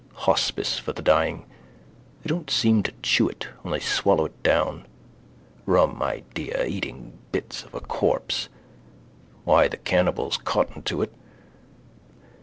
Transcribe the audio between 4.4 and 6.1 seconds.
down. Rum